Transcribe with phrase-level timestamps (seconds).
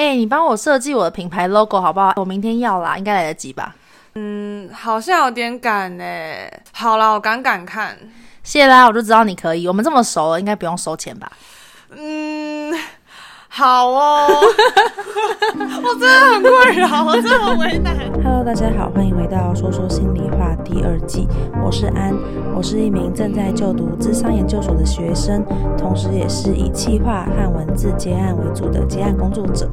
[0.00, 2.14] 哎、欸，你帮我设计我的品牌 logo 好不好？
[2.16, 3.74] 我明天要啦，应该来得及吧？
[4.14, 6.04] 嗯，好像有点赶呢。
[6.72, 7.98] 好啦，我赶赶看。
[8.42, 9.68] 谢啦，我就知道你可以。
[9.68, 11.30] 我们这么熟了，应该不用收钱吧？
[11.90, 12.74] 嗯。
[13.48, 14.26] 好哦，
[15.58, 18.09] 我真的很困扰，我真的很为难。
[18.22, 21.26] Hello，大家好，欢迎回到说说心里话第二季。
[21.64, 22.14] 我是安，
[22.54, 25.42] 我是一名正在就读智商研究所的学生，
[25.78, 29.70] 同时也是以企划和文字接案为主的接案工作者。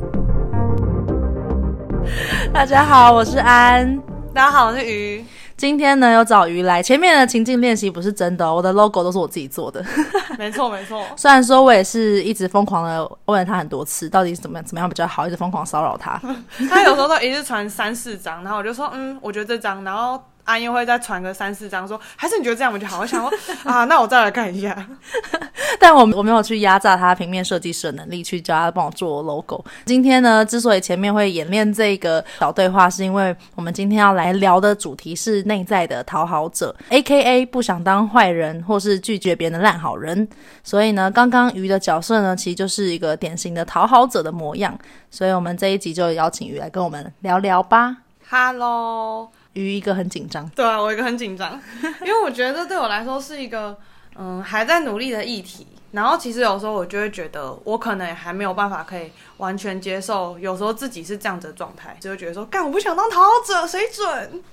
[2.54, 4.02] 大家好，我是安。
[4.34, 5.26] 大家好，我是鱼。
[5.58, 6.84] 今天呢，有找鱼来。
[6.84, 9.84] 前面的情境练习不是真的哦，我的 logo 都是我自己做的。
[10.38, 11.04] 没错，没错。
[11.16, 16.22] 虽然说我也是一直疯狂的问了他很多次，到底怎么样怎么样比较好，一直疯狂骚扰他。
[16.70, 20.22] 他有时候都一直传三四张，然后我就说，嗯，我觉得这张，然后。
[20.48, 23.02] 安又会再传个三四张，说还是你觉得这样我就好。
[23.02, 23.32] 我想说
[23.70, 24.88] 啊，那我再来看一下。
[25.78, 29.64] 但我我没有去压榨他平面设计师的能力，去叫他帮我做 logo。
[29.86, 40.26] 今天呢，之所以前面会演练这个小对话，是因为我们今天要来聊的主题是内在的讨好者，AKA 不想当坏人或是拒绝别人的烂好人。
[40.64, 44.78] 所以呢，刚刚鱼的角色呢，其实就是一个典型的讨好者的模样。
[45.12, 47.98] 所以我们这一集就邀请鱼来跟我们聊聊吧。
[48.30, 49.30] Hello。
[49.62, 51.60] 于一个很紧张，对啊，我一个很紧张，
[52.02, 53.78] 因为我觉得这对我来说是一个
[54.16, 55.68] 嗯还在努力的议题。
[55.92, 64.44] 然后其实有时候我就会觉得，我可能还没有办法可以完全接受，有时候自己是这样子的状态，就会觉得说，干我不想当讨好者，谁准？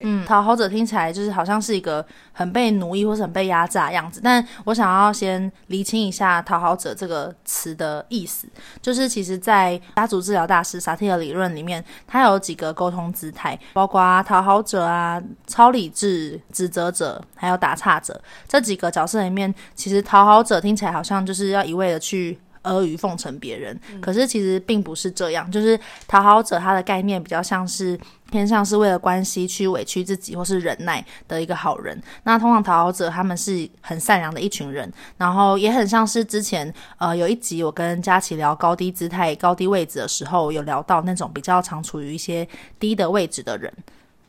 [0.00, 4.20] 嗯，讨好者听起来就是好像是一个很被奴役或是很被压榨的样子。
[4.22, 8.46] 但我想要先厘清一下“讨好者”这个词的意思，
[8.80, 18.20] 就是其实，在家族治疗大师萨提尔理论里面，它有几个沟通姿态，包括讨好者啊、超理智、指责者，还有打岔者。
[18.46, 25.50] 这几个角色里面，其实讨好者听起来好像就是要一味的去阿谀奉承别人，可是其实并不是这样。
[25.50, 27.98] 就是讨好者他的概念比较像是。
[28.30, 31.98] 偏向是为了关系去委屈自己或是忍耐的一个好人。
[32.24, 42.46] 那通常讨好者他们是很善良的一群人，然后也很像是之前呃有一集我跟佳琪聊高低姿态、高低位置的时候，有聊到那种比较常处于一些
[42.78, 43.72] 低的位置的人。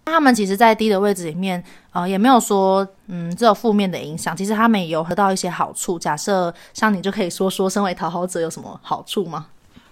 [0.10, 5.98] 他们其实，在低的位置里面，呃，也没有说嗯只有负面的影响，其实他们也有得到一些好处。
[6.00, 9.48] 假设像你就可以说说，身为讨好者有什么好处吗？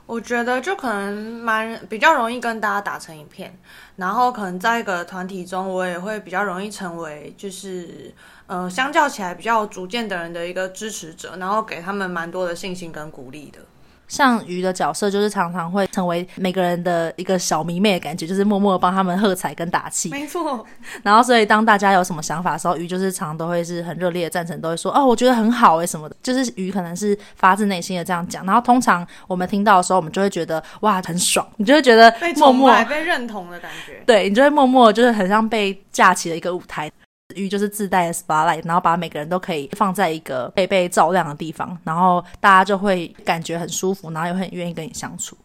[0.05, 1.13] 我觉得就可能
[1.43, 3.53] 蛮比较容易跟大家打成一片，
[3.97, 8.13] 然后可能在一个团体中，我也会比较容易成为就是
[8.45, 13.59] 呃相较起来比较有主见的人的一个支持者，然后给他们蛮多的信心跟鼓励的。
[14.07, 20.09] 像鱼的角色，就是常常会成为每个人的一个小迷妹的感觉，就是默默的帮他们喝彩跟打气。
[20.09, 20.65] 没错。
[21.03, 28.45] 然后，所以当大家有什么想法的时候，鱼就是常常都会是很热烈的赞成，都会说：“哦，我觉得很好诶什么的。”就是鱼可能是发自内心的这样讲。
[28.45, 34.01] 然后，通常我们听到的时候，我们就会觉得哇，很爽，你就会觉得默默被认同的感觉。
[34.05, 36.89] 对，你就会默默就是很像被架起了一个舞台。
[37.37, 45.37] 鱼就是自带的 spotlight，然后把每个人都可以放在一个被被照亮的地方，然后大家就会感觉很舒服，然后又很愿意跟你相处。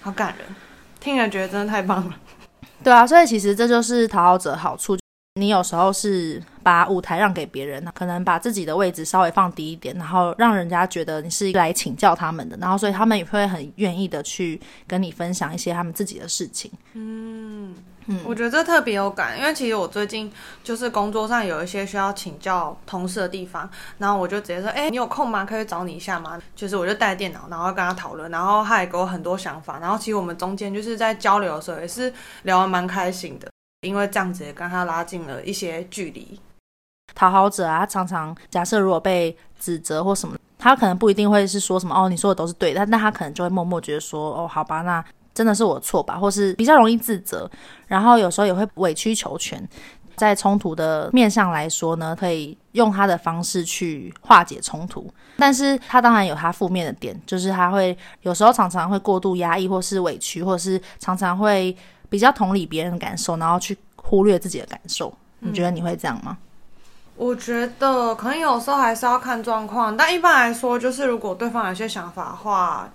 [0.00, 0.46] 好感人，
[1.00, 2.14] 听了觉得真的太棒了。
[2.82, 4.96] 对啊，所以其实这就是讨好者好处。
[5.40, 16.70] 你有时候是把舞台让给别人，可能把自己的位置稍微放低一点，然后让人家觉得你是来请教他们的，然后所以他们也会很愿意的去跟你分享一些他们自己的事情。
[16.92, 17.74] 嗯。
[18.06, 20.30] 嗯，我觉得这特别有感，因为其实我最近
[20.64, 23.68] 就是工作上有一些需要请教同事的地方，
[23.98, 25.44] 然后我就直接说，哎，你有空吗？
[25.44, 26.40] 可以找你一下吗？
[26.56, 33.48] 就是我就带电脑，然后跟他讨论，然后他也给我很多想法，然后其实我们中间就是在交流的时候也是聊得蛮开心的，
[33.82, 36.40] 因为这样子也跟他拉近了一些距离。
[37.14, 45.04] 讨好者啊，他常常假设如果被指责或什么，他可能不一定会是说什么哦，你说的都是对的，但那他可能就会默默觉得说，哦，好吧，那。
[45.34, 47.50] 真的是我错吧，或是比较容易自责，
[47.86, 49.68] 然后有时候也会委曲求全。
[50.14, 61.74] 在冲突的面上来说呢，可以用他的方式去化解冲突，但是他当然有他负面的点，就是他会有时候常常会过度压抑，或是委屈，或是常常会
[62.10, 65.12] 比较同理别人的感受，然后去忽略自己的感受。
[65.38, 66.36] 你觉得你会这样吗？
[67.16, 72.88] 我觉得可能有时候还是要看状况，但一般来说，就是如果对方有些想法的话。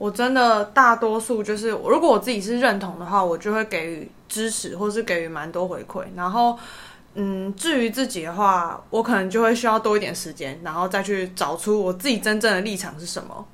[0.00, 6.02] 我真的大多数就是，如果我自己是认同的话，我就会给予支持，或是给予蛮多回馈。
[6.16, 6.58] 然后，
[7.16, 13.46] 嗯，至于自己的话，我可能就会需要多一点时间，然后再去找出我自己真正的立场是什么。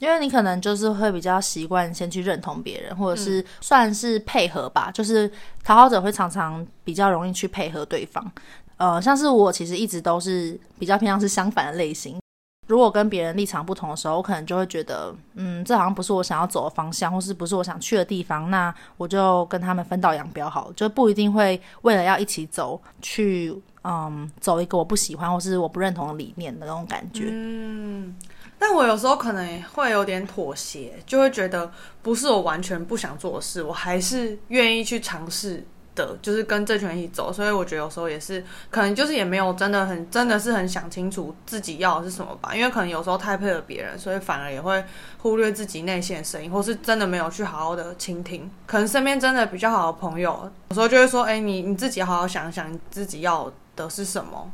[0.00, 4.90] 因为你可能就是会比较习惯先去认同别人，或者是算是配合吧。
[4.92, 5.30] 就是
[5.64, 8.30] 讨好者会常常比较容易去配合对方。
[8.76, 12.20] 呃，像是我其实一直都是比较偏向是相反的类型。
[12.70, 23.52] 如果跟别人立场不同的时候，我可能就会觉得，嗯，这好像不是我想要走的方向，或是不是我想去的地方，那我就跟他们分道扬镳好了，就不一定会为了要一起走去，
[23.82, 27.24] 嗯，走一个我不喜欢或是我不认同的理念的那种感觉。
[27.26, 28.14] 嗯，
[28.56, 31.72] 但我有时候可能会有点妥协，就会觉得
[32.02, 35.66] 不是我完全不想做的事，我还是愿意去尝试。
[35.94, 44.82] 的就是跟这群人一起走，所以我觉得有时候也是可能就是也没有真的很真的是很想清楚自己要的是什么吧，因为可能有时候太配合别人，所以反而也会
[45.18, 48.50] 忽略自己内心的声音，或是真的没有去好好的倾听。
[48.66, 54.50] 可能身边真的比较好的朋友，有时候就会说：“哎、欸，你你自己好好想想，你自己要的是什么。”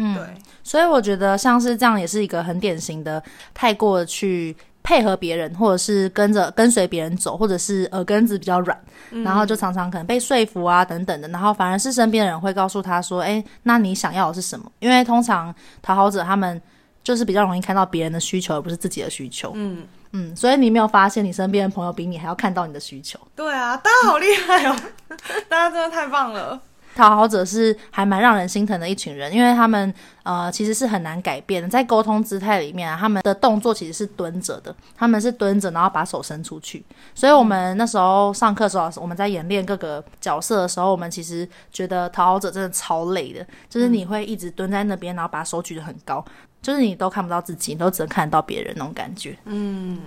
[0.00, 0.24] 嗯，对。
[0.62, 3.22] 所以我觉得像是这样，也是一个很典型的
[3.52, 4.56] 太过去。
[4.88, 8.80] 配合别人，或者是跟着跟随别人走，或者是耳根子比较软，
[9.10, 16.58] 嗯，然后就常常可能被说服啊等等的，然后反而是身边的人会告诉他说：“哎，那你想要的是什么？”因为通常讨好者他们
[17.04, 19.52] 就是比较容易看到别人的需求，而不是自己的需求。
[19.54, 23.20] 嗯嗯，所以你没有发现你身边的朋友比你还要看到你的需求？
[23.36, 24.74] 对啊，大家好厉害哦，
[25.50, 26.58] 大家真的太棒了。
[26.98, 36.84] 讨好者是还蛮让人心疼的一群人，因为他们呃其实是很难改变的，在沟通姿态里面啊，他们的动作其实是蹲着的，他们是蹲着，然后把手伸出去。
[37.14, 46.24] 所以我们那时候上课的时候，我们在演练各个角色的时候，我们其实觉得讨好者真的超累的，就是你会一直蹲在那边，然后把手举得很高，
[46.60, 49.38] 就是你都看不到自己，你都只能看得到别人那种感觉。
[49.44, 50.00] 嗯，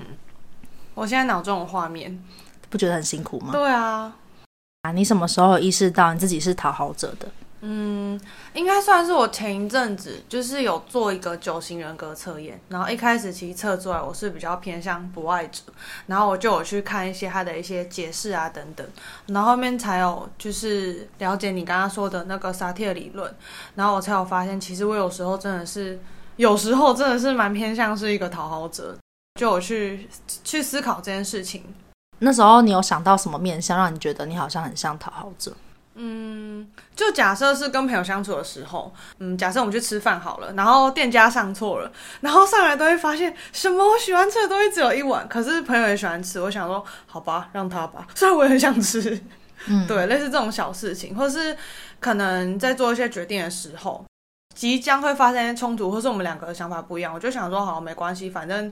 [0.93, 2.21] 我现在脑中有画面，
[2.69, 3.53] 不觉得很辛苦吗？
[3.53, 4.13] 对啊。
[4.81, 7.27] 啊，你什么时候意识到你自己是讨好者的？
[7.63, 8.19] 嗯，
[8.55, 15.61] 应该算是我前一阵子就是有做一个九型人格测验，然后一开始其实测出来我是比较偏向不爱者，
[16.07, 18.83] 然后我就有去看一些他的一些解释啊等等，
[19.27, 23.31] 然后后面才有就是了解你刚刚说的那个萨提尔理论，
[23.75, 25.99] 然后我才有发现，其实我有时候真的是
[26.37, 28.97] 有时候真的是蛮偏向是一个讨好者，
[29.39, 30.09] 就有去
[30.43, 31.63] 去思考这件事情。
[32.23, 35.51] 那时候你有想到什么面向让你觉得你好像很像讨好者？
[35.95, 36.65] 嗯，
[36.95, 41.91] 就假设是跟朋友相处的时候，嗯，假设我们去吃饭好了，然后店家上错了，
[42.21, 49.21] 然后上来都会发现什么我喜欢吃的东西只有一碗，可是朋友也喜欢吃，我想说好吧，让他吧， 虽然我也很想吃，
[49.67, 51.55] 嗯，对，类似这种小事情，或是
[51.99, 54.05] 可能在做一些决定的时候，
[54.55, 58.71] 即将会发生冲突，或是我们两个的想法不一样，我就想说好，没关系，反正，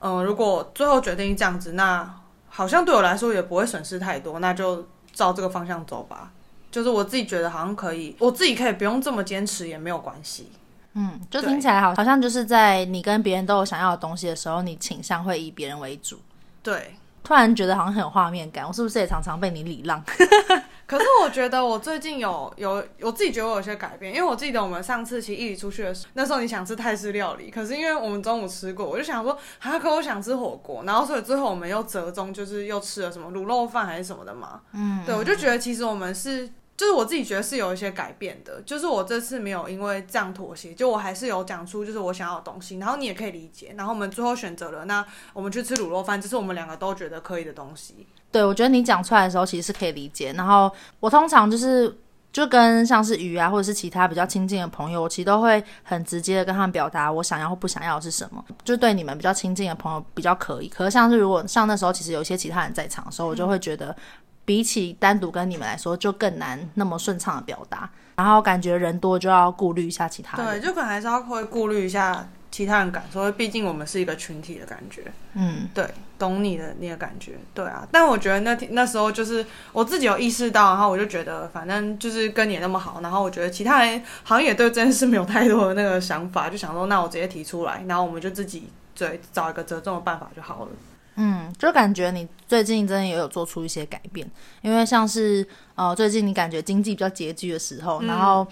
[0.00, 2.14] 嗯、如果最后决定这样子，那。
[2.48, 6.32] 好像对我来说也不会损失太多，那就照这个方向走吧。
[6.70, 10.52] 就是我自己觉得好像可以，我自己可以不用这么坚持也没有关系。
[10.92, 16.18] 嗯，就听起来好，好像就是在你跟别人都有想要的东西的时候，你倾向会以别人为主。
[16.62, 18.66] 对，突然觉得好像很有画面感。
[18.66, 20.02] 我是不是也常常被你礼让？
[20.88, 34.62] 可是我觉得我最近有有我自己觉得我有些改变，因为我记得我们上次其实一起出去的时候，那时候你想吃泰式料理，可是因为我们中午吃过，我就想说啊，可我想吃火锅，然后所以最后我们又折中，就是又吃了什么卤肉饭还是什么的嘛。
[34.72, 36.50] 嗯，对，我就觉得其实我们是。
[36.78, 48.06] 就是我自己觉得是有一些改变的，就是我这次没有因为这样妥协，就我还是有讲出就是我想要的东西，然后你也可以理解，然后我们最后选择了那我们去吃卤肉饭，这是我们两个都觉得可以的东西。
[48.30, 50.70] 对，我觉得你讲出来的时候其实是可以理解，然后
[51.00, 51.94] 我通常就是
[52.32, 63.94] 就跟像是鱼啊或者是其他比较亲近的朋友，我其实都会很直接的跟他们表达我想要或不想要的是什么，就对你们比较亲近的朋友比较可以，可是像是如果像那时候其实有一些其他人在场的时候，我就会觉得。
[64.44, 75.02] 比起单独跟你们来说，就更难那么顺畅的表达，然后感觉人多就要顾虑一下其他人，对，就可能还是要会顾虑一下其他人感受，毕竟我们是一个群体的感觉。
[75.34, 75.86] 嗯，对，
[76.18, 77.86] 懂你的那个感觉，对啊。
[77.92, 90.70] 但我觉得那天那时候就是我自己有意识到，然后我就觉得反正就是跟你那么好，然后我觉得其他人好像也对这件事没有太多的那个想法，就想说那我直接提出来，然后我们就自己对找一个折中的办法就好了。
[91.20, 94.28] 嗯，就感觉你最近真的也有做出一些改变，
[94.62, 98.46] 因为像是呃，最近你感觉经济比较拮据的时候，嗯、然后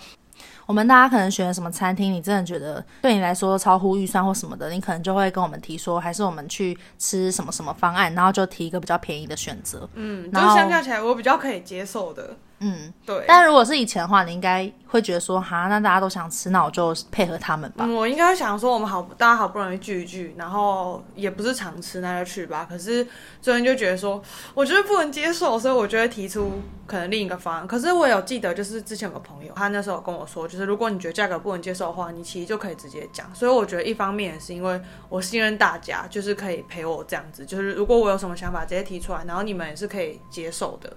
[0.66, 9.88] 我们大家可能选什么餐厅，你真的觉得对你来说超乎预算或什么的，你可能就会跟我们提说，还是我们去吃什么什么方案，然后就提一个比较便宜的选择。
[9.94, 12.37] 嗯，然后相较起来，我比较可以接受的。
[12.58, 13.25] 嗯，对。
[13.28, 17.84] 但如果是以前的话，你应该会觉得说，哈，那大家都想吃，那我就配合他们吧。
[17.86, 22.66] 嗯，我应该想说，我们好，大家好不容易聚一聚，然后也不是常吃，那就去吧。
[22.66, 23.06] 可是
[23.42, 24.22] 最近就觉得说，
[24.54, 26.50] 我觉得不能接受，所以我就会提出
[26.86, 27.66] 可能另一个方案。
[27.66, 33.26] 可是我有记得，就是之前有个朋友，他那时候跟我说，就是如果你觉得价格不能接受的话，你其实就可以直接讲。
[33.34, 40.90] 所以我觉得一方面也是因为我信任大家，就是可以陪我这样子，就是如果我有什么想法直接提出来，然后你们也是可以接受的。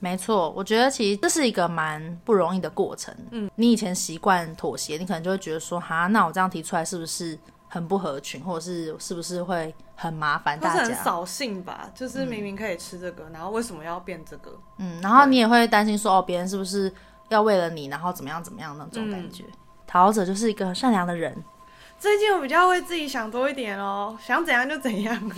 [0.00, 3.14] 没错，我觉得其实这是一个蛮不容易的过程。
[3.30, 7.38] 嗯，你以前习惯妥协，你可能就会觉得说，哈，那我这样提出来是不是
[7.68, 10.84] 很不合群，或者是是不是会很麻烦大家？
[10.84, 14.58] 是很扫兴吧，就是明明可以吃这个，嗯、然后为什么要变这个？
[14.78, 16.90] 嗯，然后你也会担心说，哦，别人是不是
[17.28, 19.44] 要为了你，然后怎么样怎么样那种感觉？
[19.86, 21.36] 讨好者就是一个善良的人。
[21.98, 25.30] 最近我比较为自己想多一点哦，想怎样就怎样，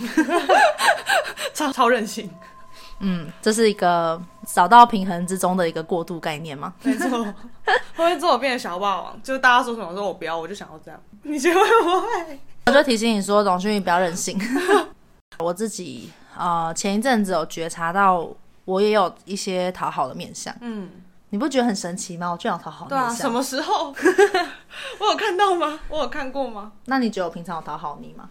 [1.53, 2.29] 超超任性。
[2.99, 6.73] 嗯，这是一个找到平衡之中的一个过渡概念吗？
[6.83, 7.33] 没错，会
[7.95, 9.21] 不会做我变成小霸王？
[9.21, 10.99] 就是大家说什么说我不要，我就想要这样。
[11.23, 12.39] 你觉得会不会？
[12.67, 14.39] 我就提醒你说，董勋宇不要任性。
[15.39, 18.27] 我自己呃前一阵子有觉察到，
[18.65, 20.55] 我也有一些讨好的面相。
[20.61, 20.89] 嗯，
[21.31, 22.31] 你不觉得很神奇吗？
[22.31, 23.15] 我就想讨好的面相。
[23.15, 23.93] 对啊，什么时候？
[24.99, 25.79] 我有看到吗？
[25.89, 26.71] 我有看过吗？
[26.85, 28.29] 那你觉得我平常有讨好你吗？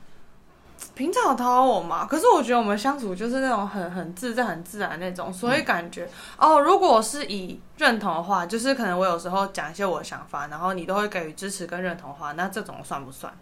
[0.95, 2.07] 平常有讨好我嘛？
[2.07, 13.33] 可是我觉得我们相处就是那种很很自在、很自然那种，所以感觉、嗯、哦，如果是以认同的话，就是可能我有时候讲一些我的想法，然后你都会给予支持跟认同的话，那这种算不算？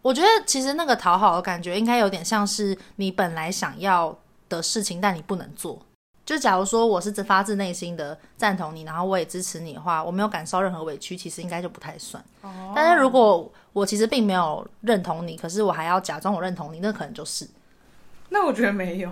[0.00, 4.16] 我觉得其实那个讨好的感觉应该有点像是你本来想要
[4.48, 5.78] 的事情，但你不能做。
[6.24, 12.22] 就假如说我是发自内心的赞同你，然后我也支持你的话，我没有感受任何委屈，其实应该就不太算。
[12.42, 12.72] 哦。
[12.76, 17.48] 但是如果我其实并没有认同你，可是我还要假装我认同你，那可能就是。
[18.30, 19.10] 那我觉得没有，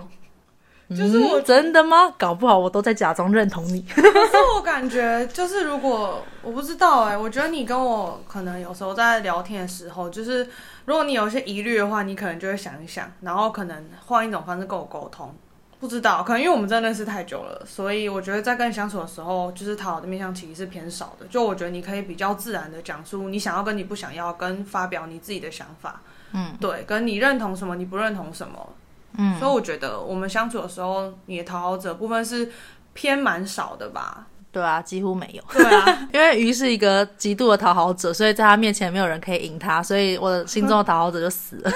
[0.89, 2.13] 就是我、嗯、真的吗？
[2.17, 3.81] 搞不好我都在假装认同你。
[3.89, 10.47] 可是我感觉就是如果我不知道哎、欸，我觉得你跟我可能有时候在聊天的时候，就是
[10.85, 15.33] 如果你有些疑虑的话，你可能就会想一想，然后可能换一种方式跟我沟通。
[15.79, 21.27] 不知道，可能因为我们真的认识太久了，所以我觉得在跟你相处的时候，就是讨好的面向其实是偏少的。
[21.27, 26.01] 就我觉得你可以比较自然的讲出你想要跟你不想要，跟发表你自己的想法。
[26.33, 28.69] 嗯，对，跟你认同什么，你不认同什么。
[29.17, 32.51] 嗯，所以我觉得我们相处的时候，你的讨好者部分是
[32.93, 34.25] 偏蛮少的吧。
[34.57, 35.43] 对啊，几乎没有。
[35.53, 41.71] 对啊， 因为鱼是一个极度的讨好者，所以在他面前没有人可以赢他，所以我的心中的讨好者就死了。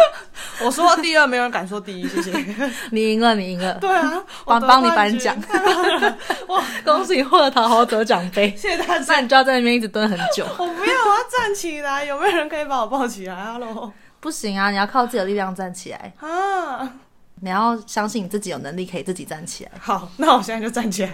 [0.62, 2.06] 我说第二，没有人敢说第一。
[2.06, 2.32] 谢谢，
[2.92, 3.72] 你赢了，你赢了。
[3.80, 5.34] 对啊，帮帮你颁奖。
[6.48, 8.50] 哇，恭喜你获得讨好者奖杯。
[8.54, 9.04] 谢谢大家。
[9.08, 10.44] 那你就要在那边一直蹲很久。
[10.58, 12.04] 我不要，我要站起来。
[12.04, 13.90] 有没有人可以把我抱起来？Hello。
[14.20, 16.12] 不行啊，你要靠自己的力量站起来。
[16.20, 16.92] 啊。
[17.40, 19.72] 你要相信你自己有能力可以自己站起来。
[19.80, 21.12] 好，那我现在就站起来。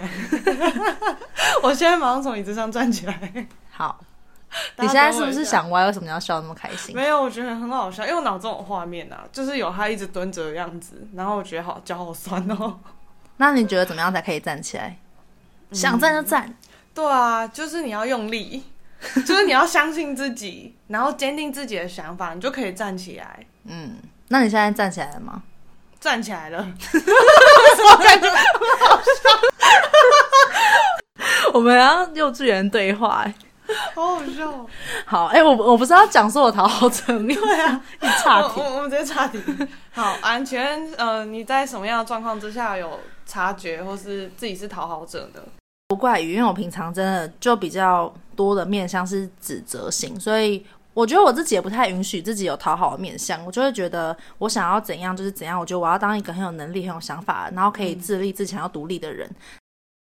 [1.61, 3.47] 我现在马上从椅子上站起来。
[3.71, 3.99] 好，
[4.77, 5.85] 你现在是不是想歪？
[5.85, 6.95] 为什么要笑那么开心？
[6.95, 12.79] 没有，我觉得很好笑，因为我脑中有画面啊，就是有他一直蹲着的样子，然后我觉得好脚好酸哦。
[13.37, 14.97] 那你觉得怎么样才可以站起来？
[15.69, 16.55] 嗯、想站就站。
[16.93, 18.63] 对啊，就是你要用力，
[19.25, 23.45] 就是你要相信自己，然后坚定自己的想法，你就可以站起来。
[23.65, 23.97] 嗯，
[24.29, 25.43] 那你现在站起来了吗？
[26.05, 26.59] 站起来了，
[26.93, 28.37] 我感觉很
[28.87, 29.11] 好笑。
[31.51, 33.33] 我们要幼稚园对话，哎，
[33.95, 34.67] 好好笑。
[35.03, 39.41] 好，哎、欸，我我不是要讲说我讨好者，对啊，一差题，我们直接差题。
[39.93, 45.43] 好，安全，呃，你在什么样的状况之下有察觉，或是自己是讨好者的？
[45.87, 50.63] 不怪于，因为我平常真的就比较多的面向是指责型，所以。
[50.95, 55.59] 我觉得我自己也不太允许自己有讨好的面相，我就会觉得我想要怎样就是怎样。
[55.59, 59.29] 我觉得我要当一个很有能力、很有想法，然后可以自立自强、要独立的人。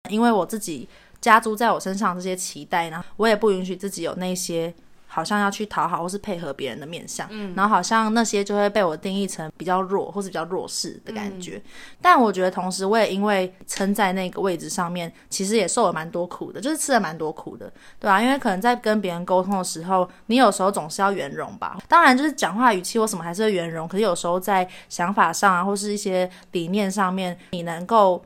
[0.08, 0.88] 因为我自己
[1.20, 4.72] 加诸在我身上这些期待，呢我也不允许自己有那些。
[5.14, 11.62] 好像要去讨好或是配合别人的面相，嗯，然后好像那些就会被我定义成比较弱或是比较弱势的感觉。
[11.64, 11.70] 嗯，
[12.02, 21.78] 但我觉得同时我也因为撑在那个位置上面，其实也受了蛮多苦的，就是吃了蛮多苦的，对啊，因为可能在跟别人沟通的时候，你有时候总是要圆融吧。
[21.86, 28.20] 当然，就是讲话语气或什么还是会圆融，可是有时候在想法上啊，或是一些理念上面，你能够。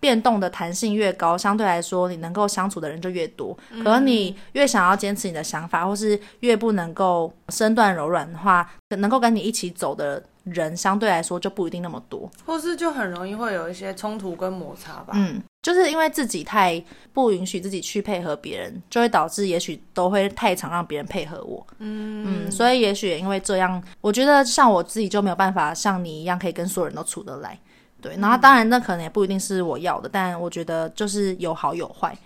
[0.00, 3.56] 变动的弹性越高，相对来说，你能够相处的人就越多。
[3.70, 15.12] 可能你越想要坚持你的想法，或是越不能够身段柔软的话，能够跟你一起走的人，相对来说就不一定那么多，或是就很容易会有一些冲突跟摩擦吧。
[15.12, 21.64] 嗯，就是因为自己太不允许自己去配合别人，就会导致也许都会太常让别人配合我。
[21.78, 27.58] 嗯嗯，所以也许也因为这样，我觉得像我自己就没有办法像你一样可以跟所有人都处得来。
[28.00, 32.16] 对，然后当然那可能也不一定是我要的，但我觉得就是有好有坏。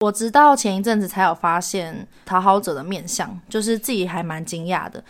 [0.00, 5.02] 我直到前一阵子才有发现讨好者的面相，就是自己还蛮惊讶的。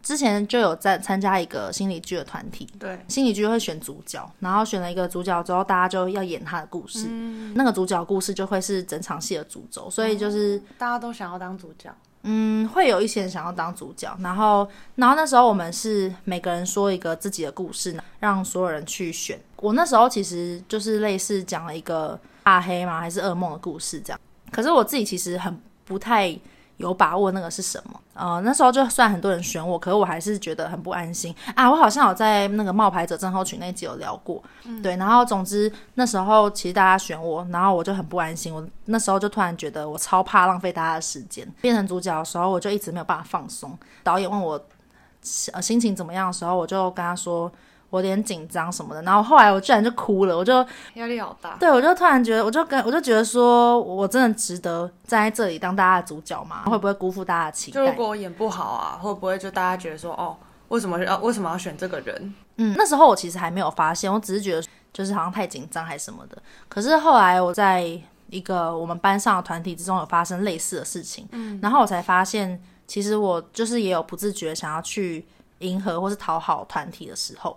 [0.00, 11.90] 之前就有在参加一个心理剧的团体，对，心理剧会选主角，然后选了一个主角之后，大家就要演他的故事，嗯、那个主角故事就会是整场戏的主轴，所以就是、哦、大家都想要当主角。
[12.30, 19.40] 嗯，会有一些人想要当主角，然后，然后那时候我们是每个人说一个自己的故事，让所有人去选。
[19.56, 24.20] 我那时候其实就是类似讲了一个大黑嘛，还是噩梦的故事这样。
[24.50, 26.38] 可是我自己其实很不太
[26.78, 28.00] 有把握那个是什么。
[28.14, 31.70] 呃，那时候就算很多人选我，可是我还是觉得很不安心啊。
[31.70, 34.96] 我好像有在那个冒牌者症候群那集有聊过，嗯、对。
[34.96, 38.52] 然后总之那时候其实大家选我，然后我就很不安心。
[38.52, 41.46] 我那时候就突然觉得我超怕浪费大家的时间。
[41.60, 43.78] 变成主角的时候，我就一直没有办法放松。
[44.02, 44.60] 导演问我
[45.52, 47.52] 呃心情怎么样的时候，我就跟他说。
[47.90, 50.54] 我有点紧张什么的，然后后来我居然就哭了，我就
[50.94, 51.56] 压力好大。
[51.58, 56.64] 对，我就突然觉得，我就跟我就觉得说，我真的值得站在这里当大家的主角吗？
[56.66, 57.80] 会不会辜负大家的期待？
[57.80, 60.36] 就如果我演不好啊，会不会就大家觉得说，哦，
[60.68, 62.34] 为什么要为什么要选这个人？
[62.56, 66.36] 嗯，那时候我其实还没有发现，我只是觉得就是好像太紧张还是什么的。
[66.68, 67.88] 可是后来我在
[68.28, 75.26] 一个我们班上的团体之中有发生类似的事情，嗯，然后我才发现，其实我就是也有不自觉想要去
[75.60, 77.56] 迎合或是讨好团体的时候。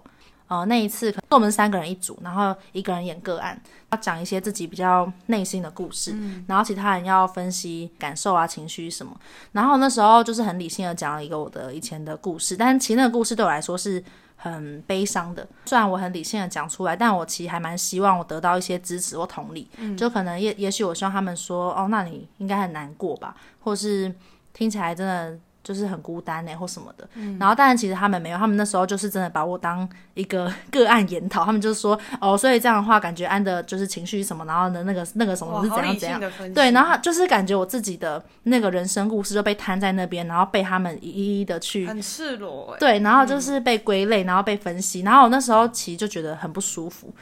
[0.52, 3.58] 呃，那一次可能我们三个人一组，然后一个人演个案，
[3.90, 9.18] 要讲一些自己比较内心的故事，嗯、然后其他人要分析感受啊、情绪什么。
[9.54, 14.04] 然后那时候就是很理性的讲了一个我的以前的故事，但是其实那个故事对我来说是
[14.36, 15.48] 很悲伤的。
[15.64, 19.70] 虽然我很理性的讲出来，但我其实还蛮希望我得到一些支持或同理。
[19.78, 24.14] 嗯、就可能也也许我希望他们说，哦，那你应该很难过吧，或是
[24.52, 25.40] 听起来真的。
[25.64, 27.08] 就是很孤单呢、欸， 或什么的。
[27.16, 31.46] 嗯、然后，但是，其实他们没有，他们那时候就是真的把我当一个 个案研讨。
[31.46, 36.22] 他们就是说，哦，所以这样的话，感觉安的就是情绪什么，然后呢，那个那个什么是怎样怎样。
[36.54, 42.80] 对，然后就是感觉我自己的那个人生故事就被摊在那边，然后被他们一一的去很赤裸、欸。
[42.80, 45.02] 对，然后就是被归类，然后被分析。
[45.02, 47.14] 嗯、然后我那时候其实就觉得很不舒服。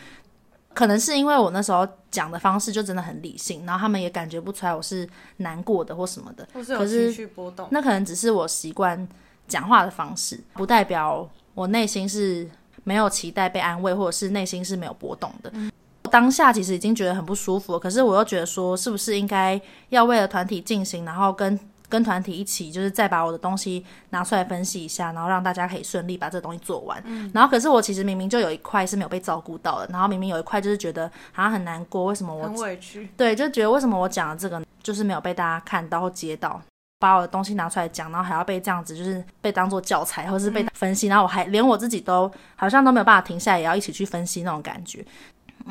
[0.79, 5.05] 可能是因为我那时候讲的方式就真的很理性，然后他们也感觉不出来我是
[5.35, 6.47] 难过的或什么的。
[6.53, 7.67] 或是有情绪波动。
[7.69, 9.05] 那可能只是我习惯
[9.45, 12.49] 讲话的方式，不代表我内心是
[12.85, 15.51] 没有期待被安慰，或者是内心是没有波动的。
[15.53, 15.69] 嗯、
[16.03, 19.59] 当下其实已经觉得很不舒服，可是我又觉得说，是不是应该
[19.89, 21.59] 要为了团体进行，然后跟。
[21.89, 27.01] 跟团体一起，就是再把我的东西拿出来分析一下，然后让大家可以顺利把这个东西做完。
[27.05, 33.09] 嗯、然后，可是我其实明明就有一块是没有被照顾到的，然后明明有一块就是觉得好像很难过，为什么我很委屈？
[33.17, 36.61] 对，就觉得为什么我讲的这个就是没有被大家看到或接到，
[36.99, 45.03] 把我的东西拿出来讲，然后还要被这样子就是被当做教材，或是被分析，嗯、然后我还连我自己都好像都没有办法停下来，也要一起去分析那种感觉。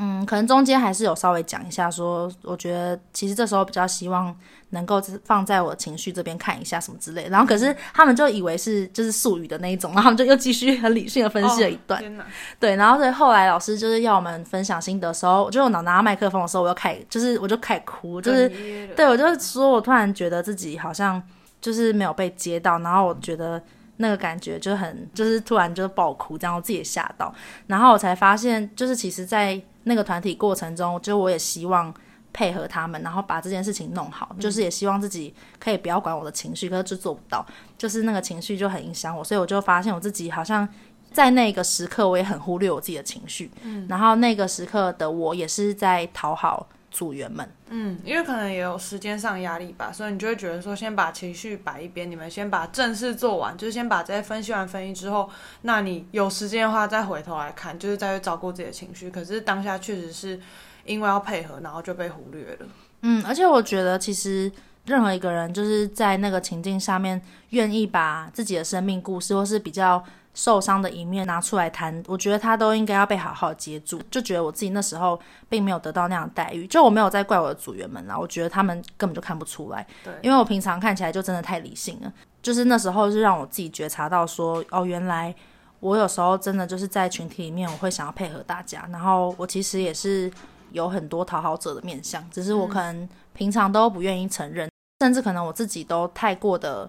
[0.00, 4.32] 嗯，可能中间还是有稍微讲一下说，说我觉得其实这时候比较希望
[4.70, 12.00] 能够放在我情绪这边看一下什么之类，然后可是他们就以为是就是术语的那一种，然后他们就又继续很理性的分析了一段。
[12.16, 12.22] 哦、
[12.60, 18.48] 对，然后所以后来老师就是要我们分享心得的时候，就我拿拿麦克风的时候，我又开就是我就开始哭，就是
[18.94, 21.20] 对我就说我突然觉得自己好像
[21.60, 23.60] 就是没有被接到，然后我觉得。
[24.00, 27.34] 那个感觉就很，就是突然就爆哭，这样我自己也吓到，
[27.66, 31.92] 然后我才发现，就是其实，在那个团体过程中，就我也希望
[32.32, 37.44] 配合他们，然后把这件事情弄好，嗯、就是也希望自己可以不要管我的情绪，可是就做不到，
[37.76, 40.68] 就是那个情绪就很影响我，所以我就发现我自己好像
[41.12, 46.68] 在那个时刻，我也很忽略我自己的情绪，嗯，然后那个时刻的我也是在讨好。
[46.90, 55.28] 组员们，嗯，因为可能也有时间上压力吧，所以你就会觉得说，先把情绪摆一边，你们先把正事做完，就是先把这些分析完分析之后，
[55.62, 59.10] 那你有时间的话再回头来看，就是再去照顾自己的情绪。
[59.10, 60.40] 可是当下确实是
[60.84, 62.66] 因为要配合，然后就被忽略了。
[63.02, 64.50] 嗯，而且我觉得其实
[64.86, 67.20] 任何一个人就是在那个情境下面，
[67.50, 70.02] 愿意把自己的生命故事或是比较。
[70.38, 74.00] 受伤的一面拿出来谈，我觉得他都应该要被好好接住。
[74.08, 79.84] 就觉得我自己那时候并没有得到那样的待遇，就我没有在怪我的组员们啦，我觉得他们根本就看不出来。
[80.04, 82.12] 对，因为我平常看起来就真的太理性了。
[82.40, 85.34] 就是那时候是让我自己觉察到说，哦，原来
[85.80, 90.30] 我有时候真的就是在群体里面，我会想要配合大家，然后我其实也是
[90.70, 94.70] 有很多讨好者的面相，只是我可能平常都不愿意承认，嗯、
[95.00, 96.88] 甚至可能我自己都太过的。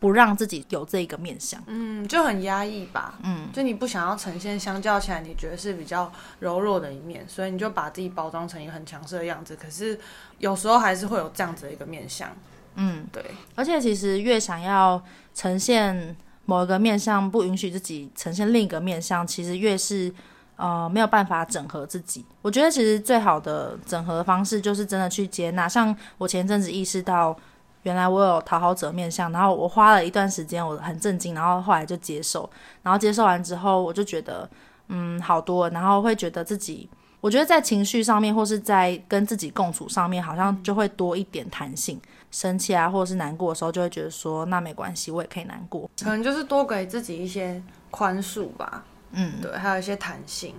[0.00, 9.54] 不让自己有这一个面相，嗯，就很压抑吧，嗯，就你不想要呈现相较起来你觉得是比较柔弱的一面，所以你就把自己包装成一个很强势的样子。
[9.54, 10.00] 可是
[10.38, 12.34] 有时候还是会有这样子的一个面相，
[12.76, 13.22] 嗯，对。
[13.54, 15.00] 而且其实越想要
[15.34, 20.10] 呈现某一个面相，不允许自己呈现另一个面相，其实越是
[20.56, 22.24] 呃没有办法整合自己。
[22.40, 25.68] 我觉得其实最好的整合的方式就是真的去接纳。
[25.68, 27.36] 像我前阵子意识到。
[27.82, 32.48] 原来我有讨好者面相，然后我花了一段时间，我很震惊，然后后来就接受，
[32.82, 34.48] 然后接受完之后，我就觉得，
[34.88, 36.88] 嗯，好多，然后会觉得自己，
[37.20, 42.00] 我觉得在情绪上面或是在跟自己共处上面，好像就会多一点弹性。
[42.30, 48.84] 生气啊，或者是难过的时候，就会觉得说，那没关系，我也可以难过，可能就是多给自己一些宽恕吧。
[49.10, 50.54] 嗯，对，还有一些弹性。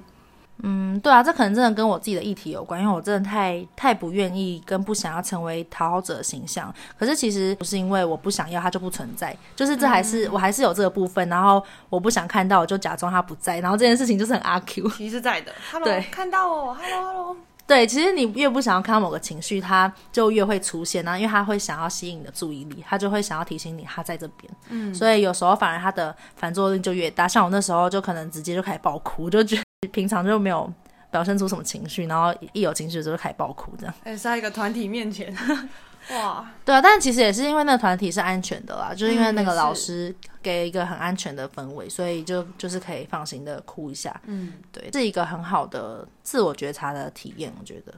[0.63, 6.73] 嗯，对啊，这可能真的跟我自己的议题有关，因为我真的太太不愿意跟不想要成为讨好者的形象。
[6.97, 11.27] 可是其实不是因为我不想要，它就不存在，就是这还是、嗯、我还是有这个部分。
[11.29, 13.59] 然后我不想看到，我就假装它不在。
[13.59, 15.51] 然后这件事情就是很阿 Q，其实在的。
[15.71, 17.37] Hello, 对，看到我，Hello Hello。
[17.65, 24.53] 对，其实你越不想要看到某个情绪，它就越会出现，然后因为它会想要吸引你的注意力，它就会想要提醒你它在这边。
[24.69, 27.27] 嗯，所以有时候反而它的反作用力就越大。
[27.27, 29.63] 像我那时候就可能直接就开始爆哭，就觉得。
[29.87, 30.71] 平常就没有
[31.09, 33.95] 表现出什么情绪，然后一有情绪就开始爆哭，这样。
[34.05, 35.35] 哎、欸，在一个团体面前，
[36.13, 44.21] 哇，对啊，但其实也是因为那个团体是安全的啦，就是因为那个老师给一个很安全的氛围，所以就就是可以放心的哭一下。
[44.25, 47.91] 嗯，对，是一个很好的自我觉察的体验，我觉得。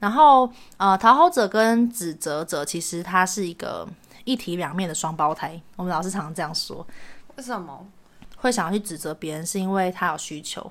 [0.00, 3.86] 然后呃，讨好者跟指责者其实他是一个
[4.24, 6.84] 一体两面的双胞胎，我们老师常常这样说。
[7.36, 7.86] 为什么
[8.38, 9.46] 会想要去指责别人？
[9.46, 10.68] 是因为他有需求。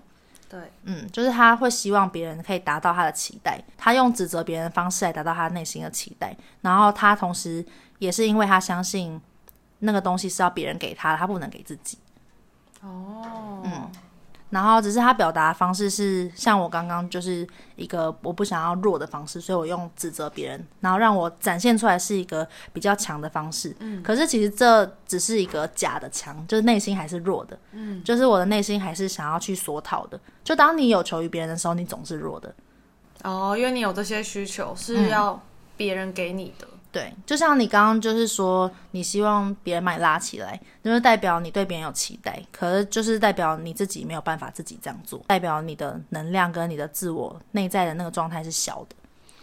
[0.50, 7.66] 对，嗯，就是他会希望别人可以达到他的期待，他用指责别人的方式来达到他内心的期待，然后他同时
[8.00, 9.20] 也是因为他相信
[9.80, 11.98] 那个东西是要别人给他的，他不能给自己。
[12.82, 13.92] 哦，嗯。
[14.50, 23.76] 然后只是他表达的方式是像我刚刚就是一个我不想要弱的方式，所以我用指责别人，然后让我展现出来是一个比较强的方式。
[23.80, 27.60] 嗯，可是其实这只是一个假的强，就是内心还是弱的。
[27.74, 30.20] 嗯，就是我的内心还是想要去索讨的。
[30.44, 32.54] 就当你有求于别人的时候，你总是弱的。
[33.24, 35.42] 哦，因为你有这些需求是要
[35.76, 36.66] 别人给你的。
[36.66, 48.96] 嗯对，就像你刚刚就是说，你希望别人把你拉起来，就是代表你对别人有期待，可是就是代表你自己没有办法自己这样做，代表你的能量跟你的自我内在的那个状态是小的。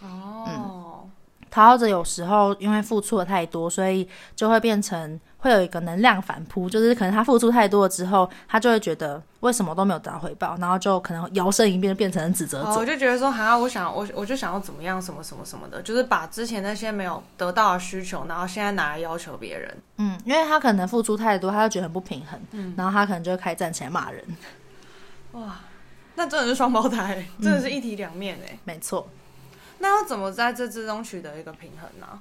[0.05, 0.45] 哦。
[0.49, 1.11] 嗯
[1.55, 12.71] 讨好者有时候因为付出的太多，所以就会变成会有一个能量反扑，就是可能他付出太多了之后，他就会觉得为什么都没有得到回报，然后就可能摇身一变变成指责者。
[12.71, 19.77] 我就觉得说，哈我想我我就想要怎么样，什么什么什么的，就是把之前那些没有得到的需求，然后现在拿来要求别人。
[19.95, 24.21] 嗯，因为他可能付出太多，他就觉得很不平衡，嗯，然后他可能就会开始站起来骂人。
[25.31, 25.55] 哇，
[26.15, 29.07] 那真的是双胞胎，真的是一体两面哎，没错。
[29.85, 32.19] 那要怎么在这之中取得一个平衡呢？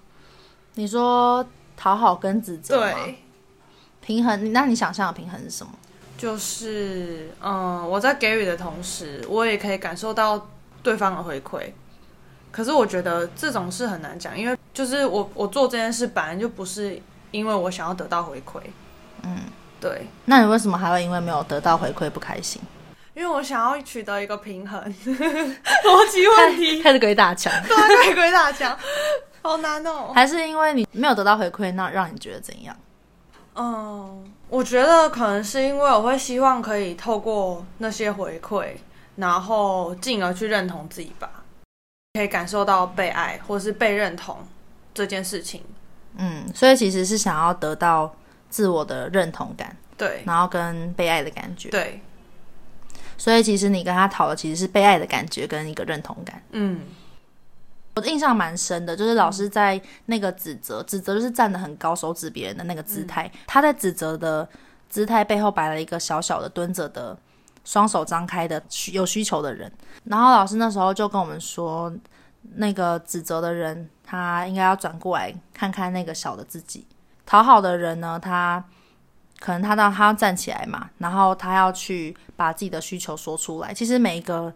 [0.74, 1.42] 你说
[1.74, 3.14] 讨好跟指责，对，
[4.02, 4.52] 平衡。
[4.52, 5.72] 那你想象的平衡是什么？
[6.18, 10.50] 就是，嗯，我在给予的同时，我也可以感受到
[10.82, 11.72] 对方的回馈。
[12.52, 17.00] 可是我觉得这种事很难讲，因为就是我我做这件事本来就不是
[17.30, 18.60] 因为我想要得到回馈。
[19.22, 19.38] 嗯，
[19.80, 20.06] 对。
[20.26, 22.60] 那你为什么还会因为没有得到回馈不开心？
[23.14, 28.76] 因为我想要取得一个平衡， 逻辑问题，开始鬼打墙， 对，开始鬼打墙，
[29.40, 30.10] 好难哦。
[30.14, 32.76] 还是因为你没有得到回馈，那让你觉得怎样？
[33.54, 38.70] 嗯，我觉得可能是因为我会希望可以透过那些回馈，
[39.14, 41.30] 然后进而去认同自己吧，
[42.14, 44.36] 可以感受到被爱或是被认同
[44.92, 45.62] 这件事情。
[46.16, 48.12] 嗯，所以其实是想要得到
[48.50, 52.02] 自我的认同感，对，然后跟被爱的感觉，对。
[53.16, 56.42] 所以其实你跟他讨的其实是被爱的感觉跟一个认同感。
[56.50, 56.80] 嗯，
[57.94, 63.26] 我的印象蛮深的，就是老师在那个指责，指责就是站得很高，手指别人的那个姿态。
[63.26, 64.48] 嗯、他在指责的
[64.88, 67.16] 姿态背后摆了一个小小的蹲着的，
[67.64, 69.70] 双手张开的有需求的人。
[70.04, 71.92] 然后老师那时候就跟我们说，
[72.54, 76.86] 那个指责的人他应该要转过来看看那个小的自己。
[77.24, 78.64] 讨好的人呢，他。
[79.44, 83.74] 可能他到他要站起来嘛，然后他要去把自己的需求说出来。
[83.74, 84.50] 其实每一个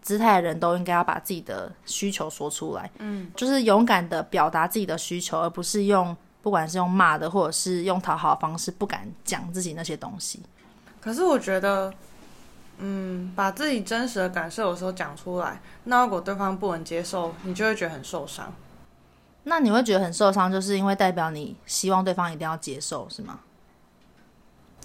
[0.00, 10.40] 姿态的人都应该要把自己的需求说出来，嗯，就是勇敢的表达自己的需求，而不是用不管是用骂的或者是用讨好的方式，不敢讲自己那些东西。
[11.00, 11.92] 可是我觉得，
[12.78, 18.52] 嗯，把自己真实的感受有时候讲出来，那如果对方不能接受，你就会觉得很受伤。
[19.42, 23.40] 那你会觉得很受伤，就是因为代表你希望对方一定要接受，是吗？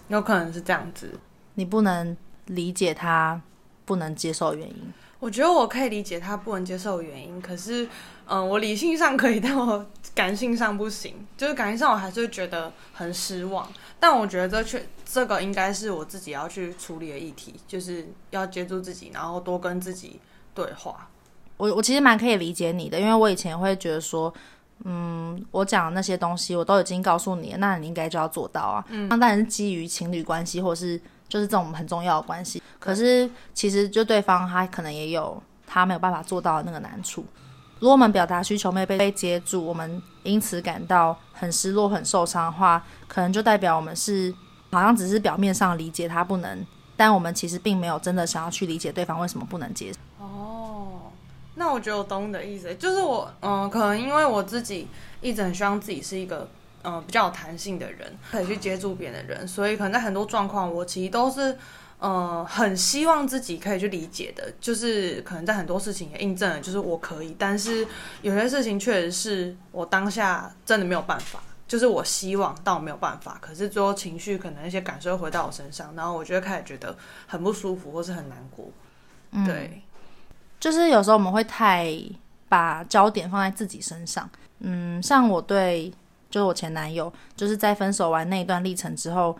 [0.09, 1.19] 有可能是这样子，
[1.55, 2.15] 你不能
[2.47, 3.41] 理解他
[3.85, 4.93] 不能接受的原因。
[5.19, 7.87] 我觉得我可以理解他不能接受的原因，可是，
[8.27, 11.25] 嗯，我理性上可以，但我感性上不行。
[11.37, 20.19] 就是感性上我还是会觉得很失望，但我觉得这却这个应该是我自己要去处理的议题，就是要接住自己，然后多跟自己
[20.53, 21.07] 对话。
[21.55, 24.33] 我我其实蛮可以理解你的，因为我以前会觉得说。
[24.83, 28.85] 嗯，我讲的那些东西我都已经告诉你了，那你应该就要做到啊。
[28.89, 32.61] 嗯，那当然是基于情侣关系，或是就是这种很重要的关系。
[32.79, 37.25] 可是其实就对方他可能也有他没有办法做到的那个难处。
[37.79, 44.33] 如果我们表达需求没被被接住，我们因此感到很失落、很受伤的话，可能就代表我们是
[44.71, 46.65] 好像只是表面上理解他不能。
[46.95, 49.99] 但我们其实并没有真的想要去理解对方为什么不能接受。
[50.19, 51.11] 哦，
[51.55, 54.87] 那我觉得我懂你的意思，就是我嗯，可能因为我自己
[55.21, 56.49] 一直很希望自己是一个
[56.83, 61.57] 嗯比较有弹性的人，可以去接触别人的人，所以可能在很多状况，我其实都是。
[61.99, 67.87] 呃，很希望自己可以去理解的，就是可能在很多事情也印证了，就是我可以，但是
[68.21, 76.93] 有些事情确实是我当下真的没有办法，就是我希望但我没有办法，可是最后情绪可能一些感受会回到我身上，然后我就会开始觉得
[77.25, 78.69] 很不舒服或是很难过。
[79.31, 79.82] 嗯，对，
[80.63, 81.93] 就是有时候我们会太
[82.47, 84.29] 把焦点放在自己身上。
[84.59, 85.91] 嗯，像我对
[86.29, 89.37] 就是我前男友，就是在分手完那一段历程之后。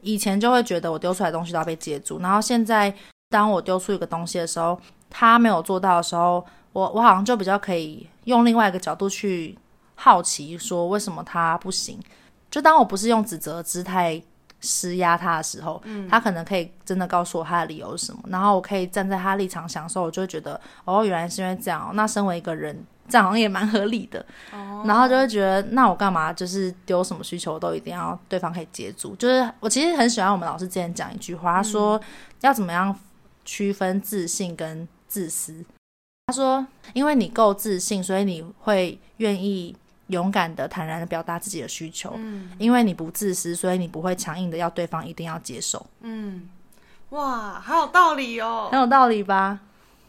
[0.00, 2.94] 以前就会觉得我丢出来东西都要被接住，然后现在
[3.30, 9.56] 当我丢出一个东西的时候，他没有做到的时候，我我好像就比较可以用另外一个角度去
[9.94, 11.98] 好奇，说为什么他不行？
[12.50, 14.20] 就当我不是用指责姿态
[14.64, 21.90] 施压他的时候，嗯，他可能可以真的告诉我他的理由是什么，然后我可以站在他立场想的时候，我就会觉得哦，原来是因为这样。
[21.94, 22.84] 那身为一个人。
[23.06, 24.88] 这样好像也蛮合理的，oh.
[24.88, 29.14] 然后就会觉得，那我干嘛就是丢什么需求都一定要对方可以接住？
[29.16, 32.00] 就是我其实很喜欢我们老师之前讲一句话，他说
[32.40, 32.98] 要怎么样
[33.44, 35.62] 区分自信跟自私？
[36.28, 39.76] 他说，因为你够自信，所以你会愿意
[40.08, 42.12] 勇敢的、坦然的表达自己的需求。
[42.16, 45.84] 嗯，因为你不自私，所以你不会强硬的要对方一定要接受。
[46.00, 46.48] 嗯，
[47.10, 49.60] 哇，好有道理哦，很有道理吧？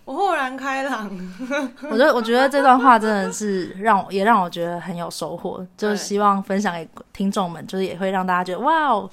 [0.06, 1.10] 我豁然开朗，
[1.90, 9.10] 我觉得我觉得这段话真的是让我也让我觉得很有收获，就是希望分享给听众们，就是也会让大家觉得哇哦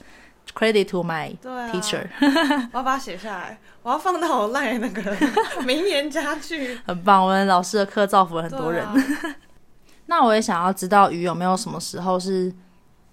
[0.54, 1.34] ，credit to my
[1.70, 5.16] teacher，啊、 我要把它写下来，我要放到我赖那个
[5.64, 8.84] 名言佳句，很棒，我们老师的课造福了很多人。
[8.84, 8.94] 啊、
[10.06, 12.52] 那我也想要知道鱼有没有什么时候是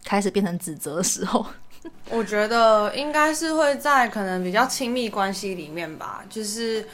[0.03, 1.45] 开始变成指责的时候？
[2.09, 6.87] 我觉得应该是会在可能比较亲密关系里面吧，就是。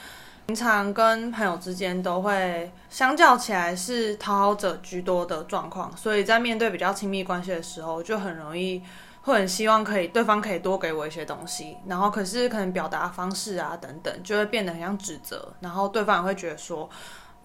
[0.48, 8.80] 平常跟朋友之间都会相较起来是讨好者居多的状况，所以在面对比较亲密关系的时候，就很容易
[9.24, 16.88] 会很希望可以对方可以多给我一些东西，然后可是可能表达方式啊等等，就会变得很像指责，然后对方也会觉得说，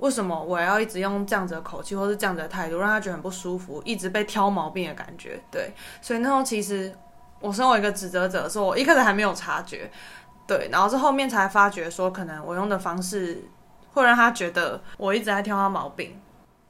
[0.00, 5.40] 为什么我要一直用这样子的口气或是这样子的态度，让他觉得很不舒服，一直被挑毛病的感觉。
[5.50, 6.92] 对，所以那时候其实
[7.38, 9.90] 我身为一个指责者的时候，我一开始还没有察觉。
[10.46, 13.44] 对，然后是后面才发觉说，可能我用的方式
[13.92, 16.20] 会让他觉得我一直在挑他毛病。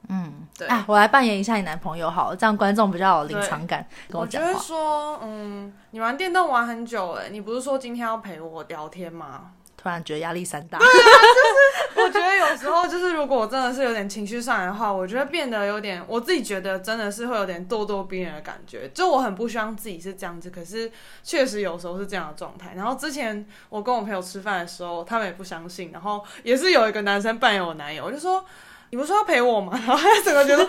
[0.09, 0.67] 嗯，对。
[0.67, 3.87] 啊，我来扮演一下你男朋友好了，这样观众比较有临场感。
[4.11, 4.49] 跟我讲话。
[4.49, 9.53] 我觉得说，嗯，你玩电动玩很久哎，你不是说今天要陪我聊天吗？
[9.77, 10.79] 突然觉得压力山大。
[10.79, 10.91] 对啊，
[11.35, 18.89] 就觉得有时候就是，如果我真的是有点情绪上来的话，我觉得变得有点，我自己觉得真的是会有点咄咄逼人的感觉。
[18.95, 20.91] 就我很不希望自己是这样子，可是
[21.23, 22.73] 确实有时候是这样的状态。
[22.77, 28.45] 然后之前我跟我朋友吃饭的时候，他们也不相信，然后也是有一个男生扮演我男友，我就说。
[28.91, 29.73] 你不是说要陪我吗？
[29.87, 30.69] 然后他整个觉得，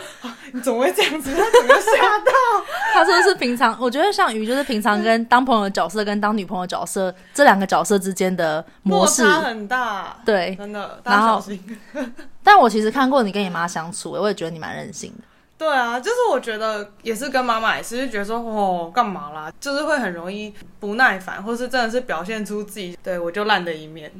[0.53, 1.31] 你怎么会这样子？
[1.35, 2.31] 他整个吓到。
[2.93, 10.17] 他说的是平常，我觉得像鱼就是平常跟当朋友的角色跟当女朋友角色这两个角色之间的模式很大。
[10.23, 10.99] 对，真的。
[11.03, 11.79] 大家小心。
[12.43, 15.23] 但我其实看过你跟你妈相处，我也觉得你蛮任性的。
[15.57, 19.51] 对啊，就是我觉得也是跟妈妈也是，就觉得说哦，干嘛啦？
[19.59, 24.11] 就是会很容易不耐烦，或是真的是表现出自己对我就烂的一面。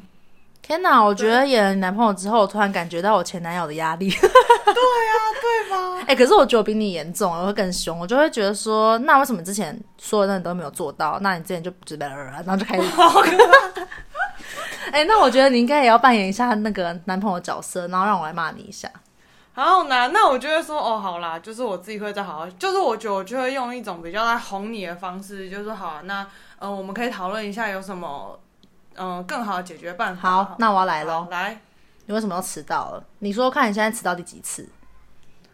[0.72, 1.04] 天哪！
[1.04, 4.08] 我觉得演了男朋友之后，我突然感觉到我前男友的压力。
[4.16, 4.32] 对呀，
[5.42, 6.02] 对吗？
[6.08, 8.00] 哎，可是我觉得我比你严重，我会更凶。
[8.00, 11.20] 我就会觉得说，那为什么之前说的那你都没有做到？
[11.20, 12.88] 那你之前就直白了，然后就开始。
[12.96, 13.82] 好可怕！
[14.98, 18.90] 哎，那我觉得你应该也要扮演一下那个男朋友角色，然后让我来骂你一下。
[19.52, 20.14] 好难。
[20.14, 26.22] 那我就会说，哦，好啦，就是我自己会再好好，就是我觉得我就会用一种比较在哄你的方式，就是说好啊，那
[26.60, 28.40] 嗯、呃，我们可以讨论一下有什么。
[28.96, 30.30] 嗯，更好的解决办法。
[30.30, 31.28] 好，那我要来喽。
[31.32, 31.60] 来，
[32.06, 33.04] 你为什么要迟到了？
[33.20, 34.68] 你说，看你现在迟到第几次？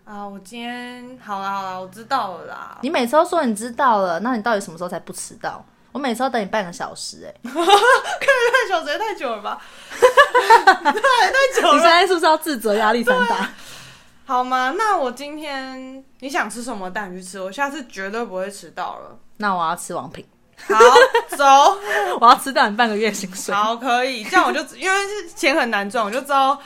[0.05, 2.77] 啊，我今天好啦好啦，我知道了啦。
[2.81, 5.63] 你每次都说你知道了，那你到底什么时候才不迟到？
[5.91, 7.65] 我每次都等你半个小时，欸，哎， 看了
[8.53, 9.59] 半小时也太久了吧？
[9.89, 11.73] 太 太久了。
[11.73, 13.49] 你现在是不是要自责压力山大？
[14.25, 14.75] 好吗？
[14.77, 19.17] 那我今天你想吃什么带你去吃，我下次绝对不会迟到了。
[19.37, 20.25] 那我要吃王品。
[20.65, 20.75] 好，
[21.37, 21.45] 走！
[22.19, 23.53] 我要吃掉你半个月薪水。
[23.53, 26.59] 好，可以，这样我就因为是钱很难赚，我就知道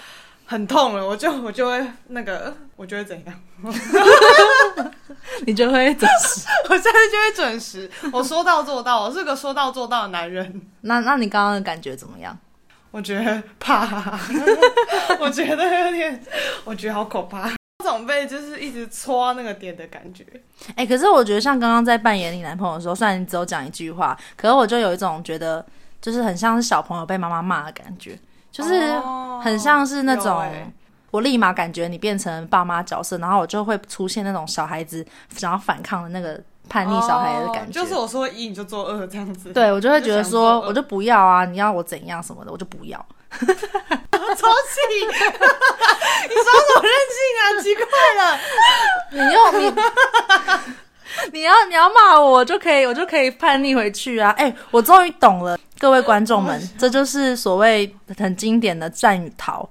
[0.45, 3.35] 很痛了，我就我就会那个，我就会怎样？
[5.45, 10.61] 你就会准时， 我现在就会准时，我说到做到，我是个说到做到的男人。
[10.81, 12.37] 那那你刚刚的感觉怎么样？
[12.91, 14.19] 我觉得怕，
[15.19, 16.23] 我觉得有点，
[16.65, 17.51] 我觉得好可怕。
[17.91, 20.25] 种被就是一直戳那个点的感觉，
[20.69, 25.65] 哎、欸，可是我觉得像刚刚在扮演你男朋友的时候，虽然你只有讲一句话，可是我就有一种觉得
[26.01, 28.17] 就是很像是小朋友被妈妈骂的感觉，
[28.51, 28.99] 就是
[29.43, 30.43] 很像是那种。
[31.11, 37.81] 我立马感觉你变成爸妈角色，然后我就会出现那种小孩子想要反抗的那个叛逆小孩的感觉。
[37.81, 39.51] 哦、就是我说一你就做二这样子。
[39.51, 41.43] 对，我就会觉得说，我就不要啊！
[41.43, 43.05] 你要我怎样什么的，我就不要。
[44.35, 45.05] 超气！
[45.05, 47.43] 你说什么任性啊？
[47.61, 47.83] 奇怪
[48.17, 48.39] 了，
[49.11, 49.73] 你用你，
[51.39, 54.31] 你要你要骂我，我就可以，我就可以叛逆回去啊！
[54.37, 59.69] 哎、欸，我终于懂了，各位观众们，这就是所谓很经典的战与逃。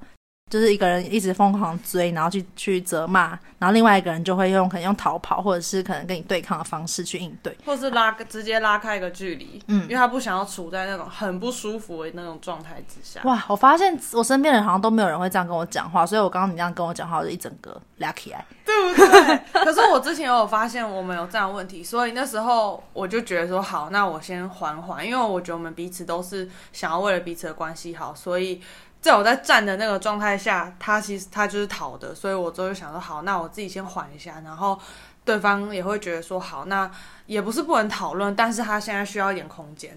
[0.50, 13.20] 就是一个人一直疯狂追，然后去去责骂，然后另外一个人就会用可能用逃跑，或者是可能跟你对抗的方式去应对，或是拉直接拉开一个距离，嗯，因为他不想要处在那种很不舒服的那种状态之下。
[13.22, 19.38] 哇，我发现我身边人好像都没有人会这样跟我讲话，所以我刚刚你这样跟我讲话，我就一整个拉起来，对不对？
[19.64, 28.60] 可是我之前有发现我们有这样的问题，所以那时候我就觉得说好，那我先缓缓，因为我觉得我们彼此都是想要为了彼此的关系好，所以。
[29.00, 34.78] 在我在站的那个状态下，他其实他就是逃的，所以我就想说好，那我自己先缓一下，然后
[35.24, 36.90] 对方也会觉得说好，那
[37.26, 39.96] 也不是不能讨论，但是他现在需要一点空间。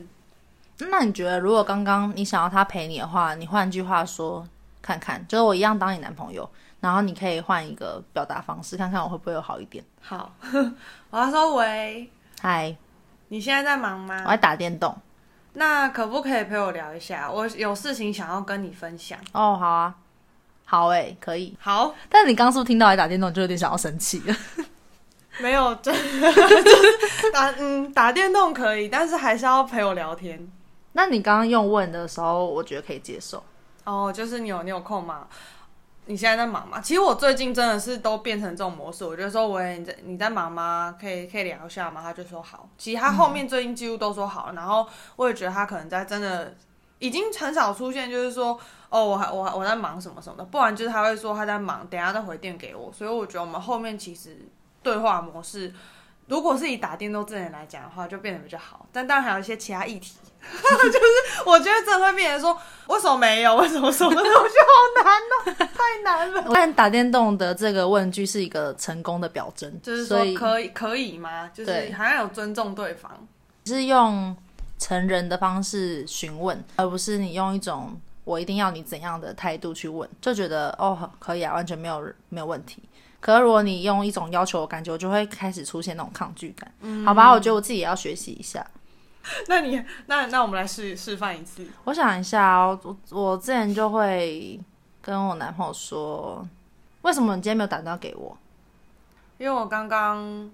[0.77, 4.47] 那你觉得，如果刚刚你想要他陪你的话，你换句话说
[4.81, 9.83] 看看，就是我一样当你男朋友，然后你可以换一个表达方式，看看我会不会有好一点。
[10.01, 10.33] 好，
[11.11, 12.09] 我要说喂，
[12.41, 12.75] 嗨，
[13.27, 14.23] 你现在在忙吗？
[14.25, 14.95] 我在打电动。
[15.53, 17.29] 那可不可以陪我聊一下？
[17.31, 19.17] 我有事情想要跟你分享。
[19.33, 19.95] 哦，好啊，
[20.65, 21.55] 好哎、欸，可以。
[21.59, 24.35] 好，但是你刚是不是听到来打电动就有点想要生气了？
[25.39, 30.47] 没有，真的就打嗯打电动可以，但是还是要陪我聊天。
[30.93, 33.43] 那你刚刚用问的时候，我觉得可以接受。
[33.83, 35.27] 哦，就是你有你有空吗？
[36.05, 36.81] 你现在在忙吗？
[36.81, 39.05] 其实我最近真的是都变成这种模式。
[39.05, 40.95] 我觉得说，喂，你在你在忙吗？
[40.99, 42.01] 可以可以聊一下吗？
[42.01, 42.67] 他就说好。
[42.77, 44.51] 其实他后面最近几乎都说好。
[44.53, 44.85] 然后
[45.15, 46.53] 我也觉得他可能在真的
[46.99, 50.43] 已经很少出现，就是说哦，我还我我在忙什么什么的。
[50.43, 52.91] 不然就是他会说他在忙，等下再回电给我。
[52.91, 54.45] 所以我觉得我们后面其实
[54.81, 55.73] 对话模式，
[56.27, 58.85] 如果是以打电动这点来讲的话，就变得比较好。
[58.91, 60.17] 但当然还有一些其他议题。
[60.51, 63.55] 就是我觉得这会变成说，为什么没有？
[63.55, 64.09] 为什么什么？
[64.09, 66.45] 我觉得好难哦，太难了。
[66.53, 71.49] 但打电动的这个问句是一个成功的表征，就是说可以可以吗？
[71.53, 73.11] 就是还要有尊重对方，
[73.65, 74.35] 是用
[74.77, 82.83] 成人的方式询问，而不是你用一种我一定要你怎样的态度去问，就觉得哦可以啊，完全没有没有问题。
[83.19, 86.69] 可是如果你用一种要求的感觉，我就会开始出现那种抗拒感。
[86.81, 88.65] 嗯，好吧，我觉得我自己也要学习一下。
[89.47, 91.65] 那你那那我们来示示范一次。
[91.85, 94.59] 我想一下哦，我我之前就会
[95.01, 96.45] 跟我男朋友说，
[97.03, 98.37] 为什么你今天没有打电话给我？
[99.37, 100.51] 因为我刚刚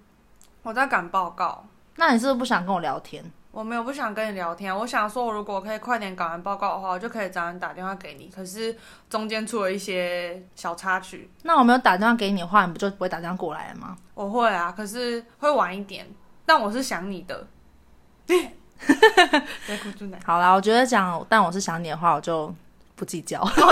[0.64, 1.66] 我在赶报告。
[1.96, 3.24] 那你是不是不想跟我聊天？
[3.52, 8.28] 我没有不想跟你聊天，我想说，我如果可以快点赶完报告的话，我就可以早点打电话给你。
[8.28, 8.78] 可是
[9.10, 11.30] 中间出了一些小插曲。
[11.42, 13.98] 那我没有打电话给你的话，你不就不会打电话过来了吗？
[14.14, 16.08] 我会啊，可是会晚一点。
[16.46, 17.48] 但我是想你的。
[20.26, 22.54] 好啦，我觉得讲，但我是想你的话，我就
[22.96, 23.42] 不计较。
[23.42, 23.66] 哦、那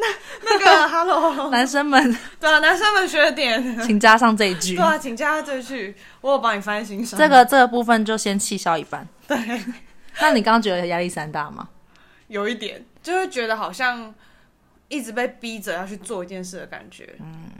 [0.00, 0.06] 那
[0.44, 4.76] 那个，Hello， 男生们，对啊，男生们学点，请加上这一句。
[4.76, 7.18] 对啊，请加上这一句，我有帮你翻心上。
[7.18, 9.06] 这个这个部分就先气消一半。
[9.26, 9.36] 对，
[10.20, 11.68] 那你刚刚觉得压力山大吗？
[12.28, 14.14] 有一点，就会觉得好像
[14.88, 17.16] 一直被逼着要去做一件事的感觉。
[17.20, 17.50] 嗯，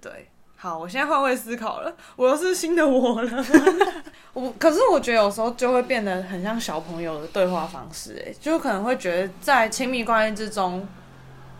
[0.00, 0.30] 对。
[0.58, 3.44] 好，我现在换位思考了，我又是新的我了。
[4.32, 10.88] 我可是我觉得有时候就会变得很像小朋友的对话方式，哎，就可能会觉得在亲密关系之中，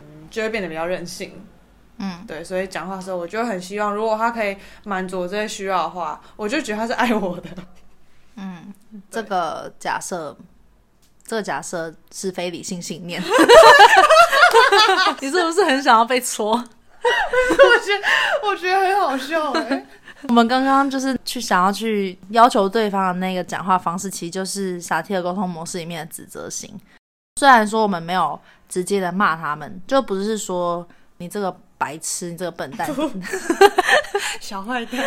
[0.00, 1.44] 嗯，就会变得比较任性。
[1.98, 7.50] 嗯，对，所以讲话的时候，我就很希望，如果他可以满足我这些需要的话，我就觉得他是爱我的。
[8.36, 8.72] 嗯，
[9.10, 10.36] 这个假设，
[11.26, 13.22] 这个假设是非理性信念。
[15.20, 16.62] 你是不是很想要被戳？
[17.50, 19.86] 我觉得我觉得很好笑哎。
[20.28, 26.78] 我们刚刚就是去想要去要求对方的那个讲话方式，其实就是傻 T 的沟通模式里面的指责型。
[27.38, 30.86] 虽然说我们没有直接的骂他们，就不是说
[31.18, 32.88] 你这个白痴，你这个笨蛋，
[34.40, 35.04] 小坏蛋，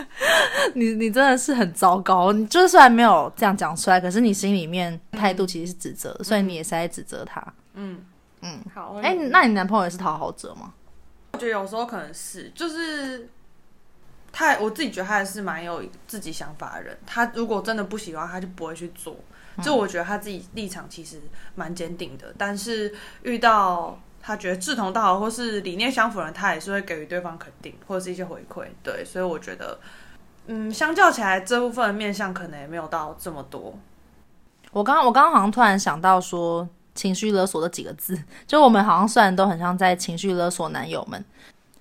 [0.74, 2.32] 你你真的是很糟糕。
[2.32, 7.44] 你就虽然没有这样讲出来，可是你心里面态度其实是指责，嗯、所以你也是在指责他。
[7.74, 8.00] 嗯
[8.40, 8.94] 嗯，好。
[9.02, 10.72] 哎、欸，那你男朋友也是讨好者吗？
[11.32, 13.28] 我觉得有时候可能是，就是
[14.32, 16.98] 他，我自己觉得他还是蛮有自己想法的人。
[17.06, 19.16] 他如果真的不喜欢，他就不会去做。
[19.62, 21.20] 就我觉得他自己立场其实
[21.56, 28.66] 蛮坚定的，但是遇到他觉得志同道合或是理念相符的人，他也是会给予对方肯定或者是一些回馈。
[28.84, 29.78] 对，所以我觉得，
[30.46, 33.76] 嗯，相较起来，这部分的面相可能也没有到这么多。
[34.70, 36.68] 我刚刚我刚刚好像突然想到说
[36.98, 41.24] 情绪勒索的几个字， 就我们好像虽然都很像在情绪勒索男友们。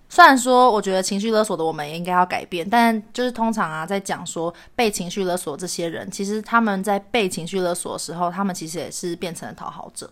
[0.10, 10.10] 虽然说，我觉得情绪勒索的我们也应该要改变，但就是通常啊，在讲说被情绪勒索这些人，其实他们在被情绪勒索的时候，他们其实也是变成了讨好者。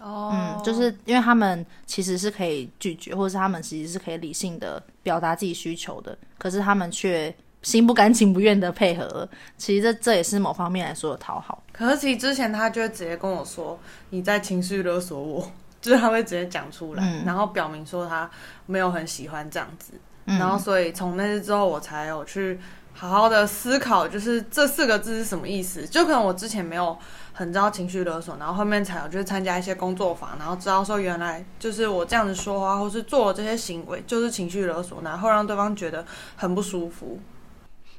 [0.00, 7.34] 哦，嗯，就是因为他们其实是可以拒绝，或者是他们其实是可以理性的表达自己需求的，可是他们却
[7.64, 9.28] 心不甘情不愿的配合了。
[9.58, 11.64] 其实这这也是某方面来说的讨好。
[11.72, 13.76] 可是其实之前他就会直接跟我说
[14.10, 15.50] ：“你在情绪勒索我。
[15.84, 18.30] ”就是他会直接讲出来，嗯，然后表明说他
[18.64, 19.92] 没有很喜欢这样子，
[20.24, 22.58] 嗯，然后所以从那次之后，我才有去
[22.94, 25.86] 好好的思考，就是这四个字是什么意思。
[25.86, 26.96] 就可能我之前没有
[27.34, 36.02] 很知道情绪勒索，然后后面才有就是参加一些工作坊，然后知道说原来就是我这样子说话或是做这些行为就是情绪勒索，然后让对方觉得
[36.34, 37.20] 很不舒服。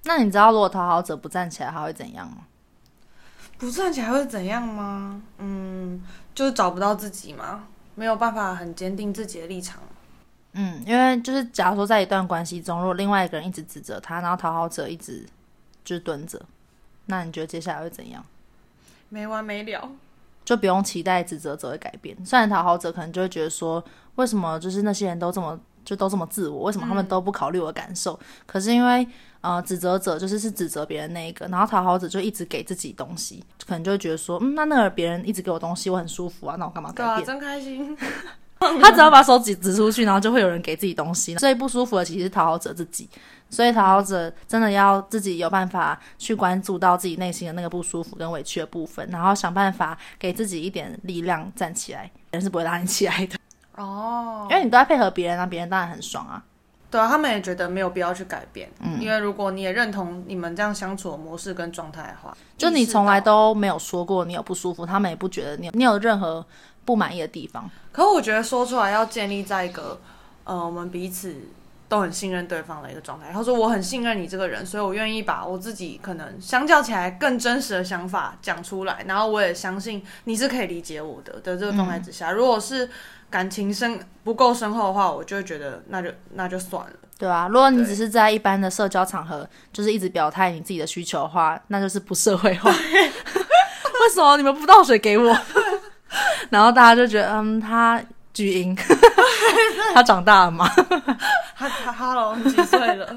[0.06, 2.38] 那你知道如果讨好者不站起来，他会怎样吗？
[3.58, 5.22] 不站起来会怎样吗？
[5.38, 6.04] 嗯，
[6.34, 7.68] 就是找不到自己嘛？
[7.96, 9.80] 没有办法很坚定自己的立场，
[10.52, 15.26] 嗯，因为就是假如说在一段关系中，如果另外一个人一直指责他，然后讨好者一直
[15.86, 16.42] 就是蹲着，
[17.06, 18.24] 那你觉得接下来会怎样？
[19.08, 19.90] 没完没了，
[20.44, 22.14] 就不用期待指责者会改变。
[22.26, 23.82] 虽然讨好者可能就会觉得说，
[24.16, 28.14] 为什么就是那些人都这么就都这么自我，为什么他们都不考虑我的感受？
[28.14, 29.08] 嗯、可是因为
[29.42, 37.18] 呃，指责者就是是指责别人那一个，然后讨好者就一直给自己东西，可能就会觉得说，嗯，那那个别人一直给我东西，我很舒服啊，那我干嘛改变？
[37.18, 37.96] 对啊，真开心。
[38.82, 41.36] 他只要把手指指出去，然后就会有人给自己东西。
[41.36, 43.08] 最不舒服的其实是讨好者自己，
[43.50, 52.10] 所以讨好者真的要自己有办法去关注到自己内心的那个不舒服跟委屈的部分，然后想办法给自己一点力量站起来。
[52.32, 53.38] 人是不会拉你起来的
[53.78, 56.44] 哦，因为你都在配合别人啊，别人当然很爽啊。
[56.92, 66.46] 对啊，他们也觉得没有必要去改变，嗯，因为如果你也认同你们这样相处的模式跟状态的话，就你从来都没有说过你有不舒服，他们也不觉得你有你有任何
[66.86, 67.70] 不满意的地方。
[67.92, 70.00] 可我觉得说出来要建立在一个，
[70.46, 71.36] 呃，我们彼此
[71.90, 73.30] 都很信任对方的一个状态。
[73.34, 82.90] 他说我很信任你这个人，所以我愿意把我自己可能相较起来更真实的想法讲出来，然后我也相信你是可以理解我的的这个状态之下，嗯，如果是。
[83.36, 92.72] 感情深不够深厚的话，我就会觉得那就那就算了，对啊，如果你只是在一般的社交场合，就是一直表态你自己的需求的话，那就是不社会化。
[92.72, 95.38] 为什么你们不倒水给我？
[96.50, 98.02] 然后大家就觉得，嗯，他
[98.34, 98.74] 巨婴，
[99.94, 100.66] 他长大了吗？
[101.58, 103.16] 他他哈喽，几岁了？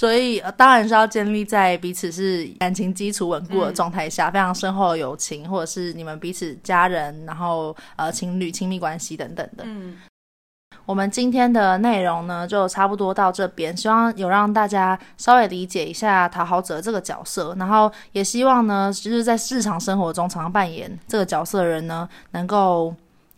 [0.00, 9.64] 所以、呃、当然是要建立在彼此是感情基础稳固的状态下，嗯，非常深厚的友情，或者是你们彼此家人，然后呃情侣亲密关系等等的。
[9.66, 9.98] 嗯，
[10.86, 22.94] 我们今天的内容呢，就差不多到这边，希望有让大家稍微理解一下讨好者这个角色，然后也希望呢，就是在日常生活中常常扮演这个角色的人呢，能够。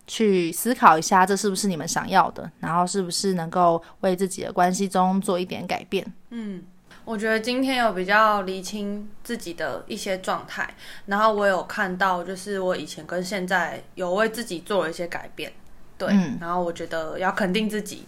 [0.06, 2.50] 去思考一下，这是不是你们想要的？
[2.60, 6.04] 然后是不是能够为自己的关系中做一点改变？
[6.30, 6.62] 嗯，
[7.04, 10.68] 我觉得今天有比较厘清自己的一些状态，
[11.06, 15.52] 然后我有看到，就是我以前跟现在有为自己做了一些改变。
[15.98, 18.06] 对，嗯、然后我觉得要肯定自己。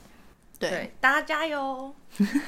[0.59, 1.95] 对，对大家加油！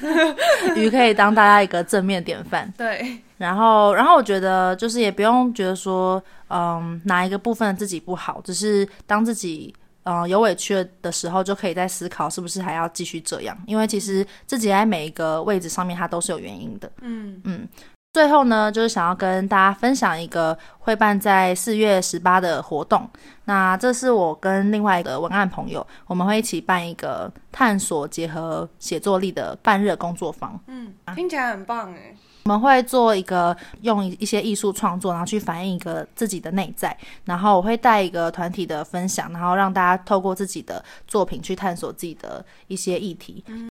[0.75, 2.71] 鱼可以当大家一个正面典范。
[2.77, 9.73] 对，然后，然后我觉得就是也不用觉得说，嗯，哪一个部分自己不好，只是当自己
[10.03, 16.91] 嗯有委屈的时候，就可以再思考是不是还要继续这样，因为其实自己在每一个位置上面，它都是有原因的。
[17.01, 17.67] 嗯嗯。
[18.13, 23.07] 最后呢，就是想要跟大家分享一个会办在四月十八的活动。
[23.45, 30.59] 那这是我跟另外一个文案朋友，我们会一起办一个探索结合写作力的半日工作坊。
[30.65, 32.15] 嗯，听起来很棒哎。
[32.47, 36.97] 我们会做一个用一些艺术创作，然后去反映一个自己的内在。
[37.25, 43.43] 然后我会带一个团体的分享，然后让大家透过自己的作品去探索自己的一些议题。
[43.47, 43.67] 嗯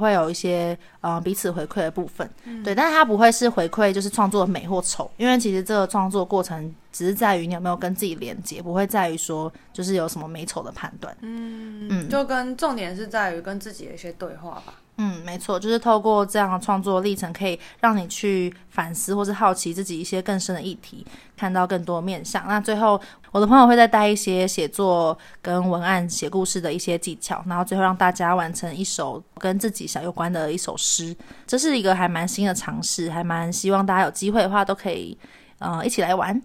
[0.00, 14.74] 会有一些呃彼此回馈的部分，嗯，对，但是它不会是回馈，就是创作美或丑，因为其实这个创作过程只是在于你有没有跟自己连接，不会在于说就是有什么美丑的判断，嗯嗯，就跟重点是在于跟自己的一些对话吧。
[15.04, 21.04] 嗯，没错，就是透过这样的创作历程，可以让你去反思或是好奇自己一些更深的议题，
[21.36, 22.46] 看到更多面向。
[22.46, 23.00] 那最后，
[23.32, 31.16] 我的朋友会再带一些写作跟文案、写故事的一些技巧，然后最后让大家完成一首跟自己想有关的一首诗。
[31.48, 35.18] 这是一个还蛮新的尝试，还蛮希望大家有机会的话都可以，
[35.58, 36.40] 呃，一起来玩。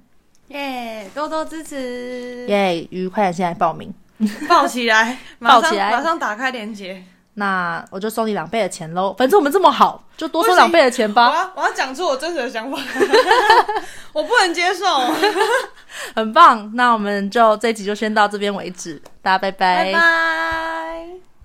[0.48, 2.48] 耶、yeah，多多支持！
[2.48, 3.94] 耶，愉快点现在报名，
[4.50, 7.04] 报起来，抱起来，马上打开链接。
[7.40, 11.30] 那我就收你两倍的钱喽，反正我们这么好，就多收两倍的钱吧。
[11.30, 12.78] 我要我要讲出我真实的想法，
[14.12, 14.86] 我不能接受。
[16.16, 19.92] 很棒，那我们就这一集就先到这边为止，大家拜拜。
[19.92, 21.27] 拜拜。